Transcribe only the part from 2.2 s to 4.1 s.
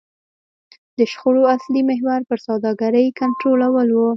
پر سوداګرۍ کنټرول و.